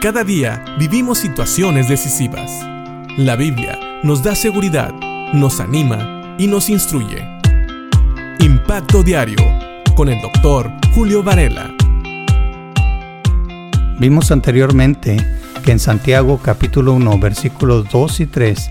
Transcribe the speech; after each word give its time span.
Cada 0.00 0.22
día 0.22 0.64
vivimos 0.78 1.18
situaciones 1.18 1.88
decisivas. 1.88 2.64
La 3.16 3.34
Biblia 3.34 3.76
nos 4.04 4.22
da 4.22 4.36
seguridad, 4.36 4.94
nos 5.32 5.58
anima 5.58 6.36
y 6.38 6.46
nos 6.46 6.70
instruye. 6.70 7.26
Impacto 8.38 9.02
Diario 9.02 9.44
con 9.96 10.08
el 10.08 10.22
doctor 10.22 10.70
Julio 10.94 11.24
Varela. 11.24 11.74
Vimos 13.98 14.30
anteriormente 14.30 15.16
que 15.64 15.72
en 15.72 15.80
Santiago 15.80 16.38
capítulo 16.40 16.92
1 16.92 17.18
versículos 17.18 17.90
2 17.90 18.20
y 18.20 18.26
3, 18.26 18.70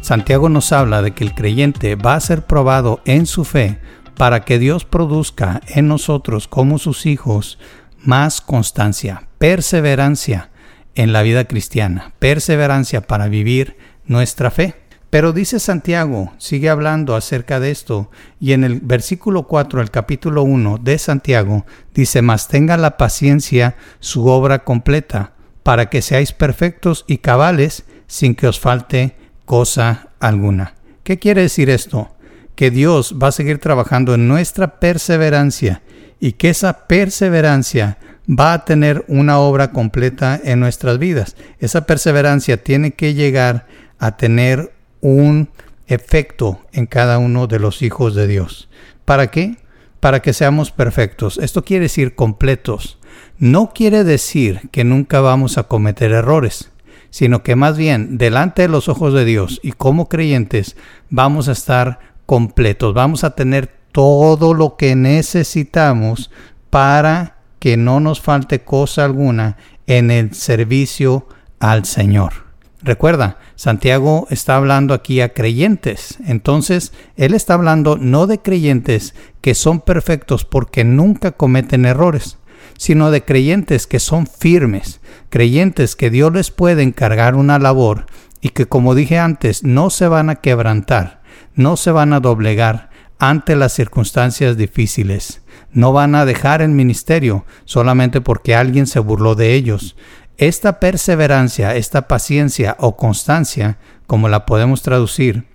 Santiago 0.00 0.48
nos 0.48 0.72
habla 0.72 1.02
de 1.02 1.12
que 1.12 1.22
el 1.22 1.36
creyente 1.36 1.94
va 1.94 2.16
a 2.16 2.20
ser 2.20 2.46
probado 2.46 3.00
en 3.04 3.26
su 3.26 3.44
fe 3.44 3.78
para 4.16 4.44
que 4.44 4.58
Dios 4.58 4.84
produzca 4.84 5.60
en 5.68 5.86
nosotros 5.86 6.48
como 6.48 6.80
sus 6.80 7.06
hijos 7.06 7.60
más 8.02 8.40
constancia, 8.40 9.28
perseverancia 9.38 10.50
en 10.94 11.12
la 11.12 11.22
vida 11.22 11.44
cristiana, 11.44 12.12
perseverancia 12.18 13.00
para 13.02 13.28
vivir 13.28 13.76
nuestra 14.06 14.50
fe. 14.50 14.74
Pero 15.10 15.32
dice 15.32 15.60
Santiago, 15.60 16.32
sigue 16.38 16.68
hablando 16.68 17.14
acerca 17.14 17.60
de 17.60 17.70
esto, 17.70 18.10
y 18.40 18.52
en 18.52 18.64
el 18.64 18.80
versículo 18.80 19.44
4 19.44 19.78
del 19.78 19.92
capítulo 19.92 20.42
1 20.42 20.78
de 20.78 20.98
Santiago 20.98 21.64
dice, 21.94 22.20
mas 22.20 22.48
tenga 22.48 22.76
la 22.76 22.96
paciencia 22.96 23.76
su 24.00 24.26
obra 24.26 24.64
completa, 24.64 25.34
para 25.62 25.88
que 25.88 26.02
seáis 26.02 26.32
perfectos 26.32 27.04
y 27.06 27.18
cabales 27.18 27.84
sin 28.08 28.34
que 28.34 28.48
os 28.48 28.58
falte 28.58 29.16
cosa 29.44 30.08
alguna. 30.18 30.74
¿Qué 31.04 31.18
quiere 31.18 31.42
decir 31.42 31.70
esto? 31.70 32.10
Que 32.56 32.70
Dios 32.70 33.16
va 33.22 33.28
a 33.28 33.32
seguir 33.32 33.58
trabajando 33.58 34.14
en 34.14 34.26
nuestra 34.26 34.80
perseverancia 34.80 35.82
y 36.18 36.32
que 36.32 36.50
esa 36.50 36.86
perseverancia 36.86 37.98
va 38.28 38.52
a 38.52 38.64
tener 38.64 39.04
una 39.08 39.38
obra 39.38 39.72
completa 39.72 40.40
en 40.42 40.60
nuestras 40.60 40.98
vidas. 40.98 41.36
Esa 41.58 41.86
perseverancia 41.86 42.62
tiene 42.62 42.92
que 42.92 43.14
llegar 43.14 43.66
a 43.98 44.16
tener 44.16 44.72
un 45.00 45.48
efecto 45.86 46.60
en 46.72 46.86
cada 46.86 47.18
uno 47.18 47.46
de 47.46 47.58
los 47.58 47.82
hijos 47.82 48.14
de 48.14 48.26
Dios. 48.26 48.68
¿Para 49.04 49.30
qué? 49.30 49.56
Para 50.00 50.20
que 50.20 50.32
seamos 50.32 50.70
perfectos. 50.70 51.38
Esto 51.38 51.64
quiere 51.64 51.84
decir 51.84 52.14
completos. 52.14 52.98
No 53.38 53.72
quiere 53.74 54.04
decir 54.04 54.68
que 54.70 54.84
nunca 54.84 55.20
vamos 55.20 55.58
a 55.58 55.64
cometer 55.64 56.12
errores, 56.12 56.70
sino 57.10 57.42
que 57.42 57.56
más 57.56 57.76
bien 57.76 58.16
delante 58.16 58.62
de 58.62 58.68
los 58.68 58.88
ojos 58.88 59.12
de 59.12 59.24
Dios 59.24 59.60
y 59.62 59.72
como 59.72 60.08
creyentes 60.08 60.76
vamos 61.10 61.48
a 61.48 61.52
estar 61.52 61.98
completos, 62.26 62.94
vamos 62.94 63.24
a 63.24 63.34
tener 63.34 63.70
todo 63.92 64.54
lo 64.54 64.76
que 64.76 64.96
necesitamos 64.96 66.30
para 66.70 67.33
que 67.64 67.78
no 67.78 67.98
nos 67.98 68.20
falte 68.20 68.60
cosa 68.60 69.06
alguna 69.06 69.56
en 69.86 70.10
el 70.10 70.34
servicio 70.34 71.26
al 71.60 71.86
Señor. 71.86 72.34
Recuerda, 72.82 73.38
Santiago 73.54 74.26
está 74.28 74.56
hablando 74.56 74.92
aquí 74.92 75.22
a 75.22 75.32
creyentes, 75.32 76.18
entonces 76.26 76.92
él 77.16 77.32
está 77.32 77.54
hablando 77.54 77.96
no 77.96 78.26
de 78.26 78.42
creyentes 78.42 79.14
que 79.40 79.54
son 79.54 79.80
perfectos 79.80 80.44
porque 80.44 80.84
nunca 80.84 81.32
cometen 81.32 81.86
errores, 81.86 82.36
sino 82.76 83.10
de 83.10 83.24
creyentes 83.24 83.86
que 83.86 83.98
son 83.98 84.26
firmes, 84.26 85.00
creyentes 85.30 85.96
que 85.96 86.10
Dios 86.10 86.34
les 86.34 86.50
puede 86.50 86.82
encargar 86.82 87.34
una 87.34 87.58
labor 87.58 88.04
y 88.42 88.50
que 88.50 88.66
como 88.66 88.94
dije 88.94 89.18
antes 89.18 89.64
no 89.64 89.88
se 89.88 90.06
van 90.06 90.28
a 90.28 90.34
quebrantar, 90.34 91.22
no 91.54 91.78
se 91.78 91.92
van 91.92 92.12
a 92.12 92.20
doblegar 92.20 92.90
ante 93.18 93.56
las 93.56 93.72
circunstancias 93.72 94.56
difíciles 94.56 95.42
no 95.72 95.92
van 95.92 96.14
a 96.14 96.24
dejar 96.24 96.62
el 96.62 96.70
ministerio 96.70 97.44
solamente 97.64 98.20
porque 98.20 98.54
alguien 98.54 98.86
se 98.86 99.00
burló 99.00 99.34
de 99.34 99.54
ellos. 99.54 99.96
Esta 100.36 100.80
perseverancia, 100.80 101.74
esta 101.76 102.08
paciencia 102.08 102.76
o 102.78 102.96
constancia, 102.96 103.78
como 104.06 104.28
la 104.28 104.46
podemos 104.46 104.82
traducir, 104.82 105.46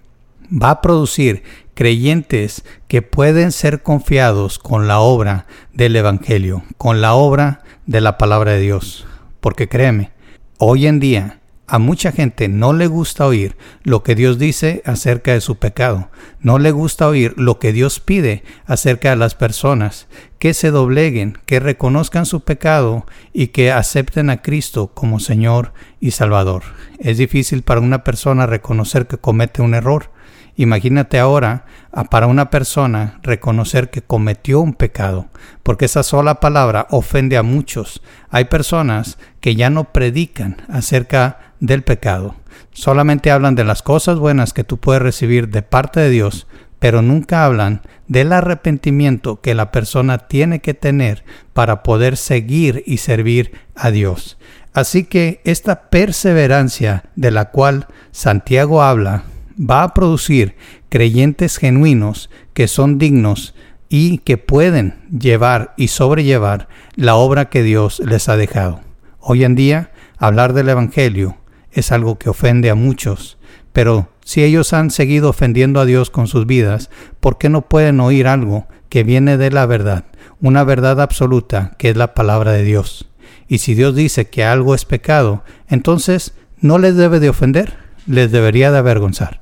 va 0.51 0.71
a 0.71 0.81
producir 0.81 1.43
creyentes 1.73 2.63
que 2.87 3.01
pueden 3.01 3.51
ser 3.51 3.81
confiados 3.81 4.59
con 4.59 4.87
la 4.87 4.99
obra 4.99 5.45
del 5.73 5.95
Evangelio, 5.95 6.63
con 6.77 7.01
la 7.01 7.13
obra 7.13 7.61
de 7.85 8.01
la 8.01 8.17
palabra 8.17 8.53
de 8.53 8.59
Dios. 8.59 9.07
Porque 9.39 9.69
créeme, 9.69 10.11
hoy 10.57 10.87
en 10.87 10.99
día 10.99 11.38
a 11.69 11.77
mucha 11.77 12.11
gente 12.11 12.47
no 12.47 12.73
le 12.73 12.87
gusta 12.87 13.27
oír 13.27 13.55
lo 13.83 14.01
que 14.01 14.15
Dios 14.15 14.39
dice 14.39 14.81
acerca 14.85 15.33
de 15.33 15.41
su 15.41 15.57
pecado. 15.57 16.09
No 16.41 16.57
le 16.57 16.71
gusta 16.71 17.07
oír 17.07 17.35
lo 17.37 17.59
que 17.59 17.71
Dios 17.71 17.99
pide 17.99 18.43
acerca 18.65 19.11
de 19.11 19.17
las 19.17 19.35
personas. 19.35 20.07
Que 20.39 20.55
se 20.55 20.71
dobleguen, 20.71 21.37
que 21.45 21.59
reconozcan 21.59 22.25
su 22.25 22.41
pecado 22.41 23.05
y 23.33 23.47
que 23.47 23.71
acepten 23.71 24.31
a 24.31 24.41
Cristo 24.41 24.87
como 24.95 25.19
Señor 25.19 25.73
y 25.99 26.11
Salvador. 26.11 26.63
Es 26.97 27.19
difícil 27.19 27.61
para 27.61 27.81
una 27.81 28.03
persona 28.03 28.47
reconocer 28.47 29.05
que 29.05 29.17
comete 29.17 29.61
un 29.61 29.75
error. 29.75 30.11
Imagínate 30.59 31.17
ahora 31.19 31.63
para 32.11 32.27
una 32.27 32.49
persona 32.49 33.17
reconocer 33.23 33.89
que 33.89 34.01
cometió 34.01 34.59
un 34.59 34.73
pecado, 34.73 35.27
porque 35.63 35.85
esa 35.85 36.03
sola 36.03 36.41
palabra 36.41 36.85
ofende 36.89 37.37
a 37.37 37.43
muchos. 37.43 38.01
Hay 38.29 38.43
personas 38.43 39.17
que 39.39 39.55
ya 39.55 39.69
no 39.69 39.93
predican 39.93 40.57
acerca 40.67 41.53
del 41.61 41.83
pecado. 41.83 42.35
Solamente 42.73 43.31
hablan 43.31 43.55
de 43.55 43.63
las 43.63 43.81
cosas 43.81 44.19
buenas 44.19 44.51
que 44.51 44.65
tú 44.65 44.81
puedes 44.81 45.01
recibir 45.01 45.47
de 45.47 45.61
parte 45.61 46.01
de 46.01 46.09
Dios, 46.09 46.45
pero 46.77 47.01
nunca 47.01 47.45
hablan 47.45 47.81
del 48.09 48.33
arrepentimiento 48.33 49.39
que 49.39 49.55
la 49.55 49.71
persona 49.71 50.17
tiene 50.17 50.59
que 50.59 50.73
tener 50.73 51.23
para 51.53 51.83
poder 51.83 52.17
seguir 52.17 52.83
y 52.85 52.97
servir 52.97 53.53
a 53.75 53.91
Dios. 53.91 54.37
Así 54.73 55.05
que 55.05 55.39
esta 55.45 55.89
perseverancia 55.89 57.05
de 57.15 57.31
la 57.31 57.45
cual 57.51 57.87
Santiago 58.11 58.83
habla 58.83 59.23
va 59.59 59.83
a 59.83 59.93
producir 59.93 60.55
creyentes 60.89 61.57
genuinos 61.57 62.29
que 62.53 62.67
son 62.67 62.97
dignos 62.97 63.55
y 63.89 64.19
que 64.19 64.37
pueden 64.37 64.95
llevar 65.09 65.73
y 65.75 65.89
sobrellevar 65.89 66.69
la 66.95 67.15
obra 67.15 67.49
que 67.49 67.63
Dios 67.63 67.99
les 68.05 68.29
ha 68.29 68.37
dejado. 68.37 68.81
Hoy 69.19 69.43
en 69.43 69.55
día, 69.55 69.91
hablar 70.17 70.53
del 70.53 70.69
Evangelio 70.69 71.37
es 71.71 71.91
algo 71.91 72.17
que 72.17 72.29
ofende 72.29 72.69
a 72.69 72.75
muchos, 72.75 73.37
pero 73.73 74.09
si 74.23 74.43
ellos 74.43 74.73
han 74.73 74.91
seguido 74.91 75.29
ofendiendo 75.29 75.79
a 75.79 75.85
Dios 75.85 76.09
con 76.09 76.27
sus 76.27 76.45
vidas, 76.45 76.89
¿por 77.19 77.37
qué 77.37 77.49
no 77.49 77.63
pueden 77.63 77.99
oír 77.99 78.27
algo 78.27 78.67
que 78.89 79.03
viene 79.03 79.37
de 79.37 79.51
la 79.51 79.65
verdad, 79.65 80.05
una 80.39 80.63
verdad 80.63 81.01
absoluta 81.01 81.75
que 81.77 81.89
es 81.89 81.97
la 81.97 82.13
palabra 82.13 82.51
de 82.51 82.63
Dios? 82.63 83.09
Y 83.47 83.57
si 83.57 83.73
Dios 83.73 83.95
dice 83.95 84.29
que 84.29 84.43
algo 84.43 84.75
es 84.75 84.85
pecado, 84.85 85.43
entonces 85.67 86.33
no 86.61 86.77
les 86.77 86.95
debe 86.95 87.19
de 87.19 87.29
ofender, 87.29 87.77
les 88.05 88.31
debería 88.31 88.71
de 88.71 88.77
avergonzar. 88.77 89.41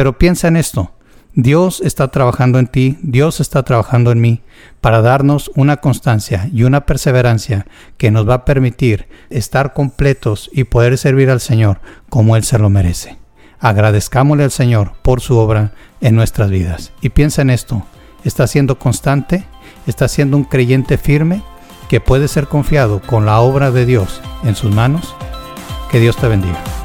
Pero 0.00 0.16
piensa 0.16 0.48
en 0.48 0.56
esto, 0.56 0.92
Dios 1.34 1.82
está 1.84 2.08
trabajando 2.08 2.58
en 2.58 2.68
ti, 2.68 2.96
Dios 3.02 3.38
está 3.38 3.64
trabajando 3.64 4.12
en 4.12 4.20
mí 4.22 4.40
para 4.80 5.02
darnos 5.02 5.50
una 5.56 5.76
constancia 5.76 6.48
y 6.50 6.62
una 6.62 6.86
perseverancia 6.86 7.66
que 7.98 8.10
nos 8.10 8.26
va 8.26 8.32
a 8.32 8.44
permitir 8.46 9.08
estar 9.28 9.74
completos 9.74 10.48
y 10.54 10.64
poder 10.64 10.96
servir 10.96 11.28
al 11.28 11.42
Señor 11.42 11.82
como 12.08 12.34
Él 12.34 12.44
se 12.44 12.58
lo 12.58 12.70
merece. 12.70 13.18
Agradezcámosle 13.58 14.44
al 14.44 14.50
Señor 14.50 14.92
por 15.02 15.20
su 15.20 15.36
obra 15.36 15.72
en 16.00 16.16
nuestras 16.16 16.48
vidas. 16.48 16.92
Y 17.02 17.10
piensa 17.10 17.42
en 17.42 17.50
esto, 17.50 17.84
está 18.24 18.46
siendo 18.46 18.78
constante, 18.78 19.44
está 19.86 20.08
siendo 20.08 20.38
un 20.38 20.44
creyente 20.44 20.96
firme 20.96 21.42
que 21.90 22.00
puede 22.00 22.26
ser 22.28 22.46
confiado 22.46 23.02
con 23.02 23.26
la 23.26 23.40
obra 23.40 23.70
de 23.70 23.84
Dios 23.84 24.22
en 24.44 24.56
sus 24.56 24.74
manos. 24.74 25.14
Que 25.90 26.00
Dios 26.00 26.16
te 26.16 26.26
bendiga. 26.26 26.79